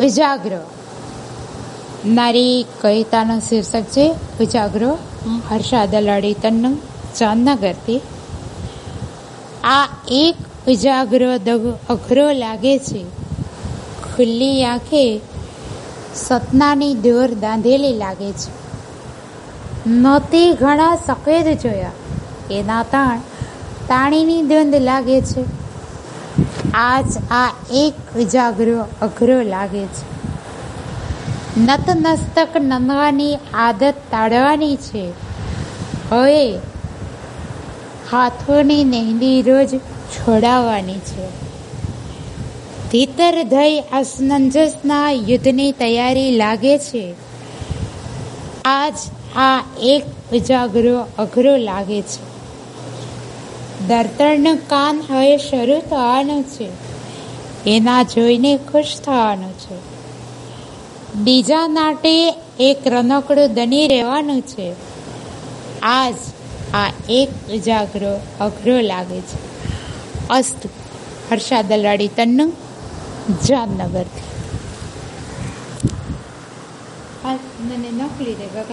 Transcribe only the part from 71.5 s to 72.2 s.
દલાડી